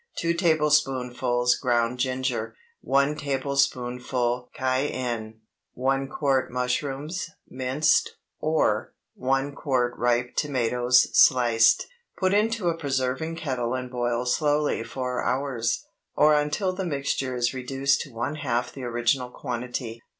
2 0.17 0.33
tablespoonfuls 0.33 1.53
ground 1.59 1.99
ginger. 1.99 2.55
1 2.81 3.15
tablespoonful 3.17 4.49
cayenne. 4.51 5.39
1 5.75 6.07
quart 6.07 6.51
mushrooms, 6.51 7.29
minced, 7.47 8.15
or 8.39 8.95
1 9.13 9.53
quart 9.53 9.95
ripe 9.97 10.35
tomatoes, 10.35 11.07
sliced. 11.15 11.85
Put 12.17 12.33
into 12.33 12.67
a 12.67 12.75
preserving 12.79 13.35
kettle 13.35 13.75
and 13.75 13.91
boil 13.91 14.25
slowly 14.25 14.81
four 14.81 15.23
hours, 15.23 15.85
or 16.15 16.33
until 16.33 16.73
the 16.73 16.83
mixture 16.83 17.35
is 17.35 17.53
reduced 17.53 18.01
to 18.01 18.11
one 18.11 18.37
half 18.37 18.71
the 18.73 18.81
original 18.81 19.29
quantity. 19.29 20.01